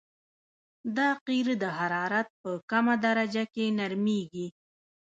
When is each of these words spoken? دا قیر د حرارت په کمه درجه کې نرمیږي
دا 0.97 1.09
قیر 1.27 1.47
د 1.63 1.65
حرارت 1.77 2.27
په 2.41 2.51
کمه 2.71 2.95
درجه 3.05 3.43
کې 3.53 3.65
نرمیږي 3.79 4.47